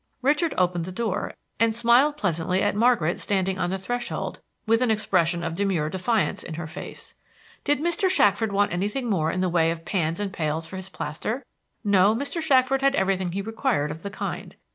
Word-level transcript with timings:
Richard 0.23 0.55
opened 0.57 0.85
the 0.85 0.91
door, 0.91 1.35
and 1.59 1.75
smiled 1.75 2.17
pleasantly 2.17 2.59
at 2.63 2.73
Margaret 2.75 3.19
standing 3.19 3.59
on 3.59 3.69
the 3.69 3.77
threshold 3.77 4.39
with 4.65 4.81
an 4.81 4.89
expression 4.89 5.43
of 5.43 5.53
demure 5.53 5.91
defiance 5.91 6.41
in 6.41 6.55
her 6.55 6.65
face. 6.65 7.13
Did 7.63 7.77
Mr. 7.79 8.09
Shackford 8.09 8.51
want 8.51 8.73
anything 8.73 9.07
more 9.11 9.29
in 9.29 9.41
the 9.41 9.47
way 9.47 9.69
of 9.69 9.85
pans 9.85 10.19
and 10.19 10.33
pails 10.33 10.65
for 10.65 10.75
his 10.75 10.89
plaster? 10.89 11.45
No, 11.83 12.15
Mr. 12.15 12.41
Shackford 12.41 12.81
had 12.81 12.95
everything 12.95 13.33
he 13.33 13.43
required 13.43 13.91
of 13.91 14.01
the 14.01 14.09
kind. 14.09 14.55